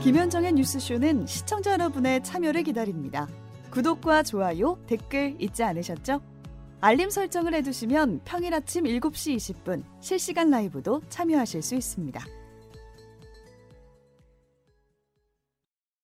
김현정의 0.04 0.54
뉴스쇼는 0.54 1.28
시청자 1.28 1.74
여러분의 1.74 2.24
참여를 2.24 2.64
기다립니다. 2.64 3.28
구독과 3.72 4.24
좋아요, 4.24 4.80
댓글 4.88 5.36
잊지 5.40 5.64
않으셨죠? 5.64 6.22
알림 6.80 7.10
설정을 7.10 7.54
해두시면 7.56 8.22
평일 8.24 8.54
아침 8.54 8.86
7시 8.86 9.36
20분 9.36 9.84
실시간 10.00 10.50
라이브도 10.50 11.02
참여하실 11.10 11.62
수 11.62 11.76
있습니다. 11.76 12.24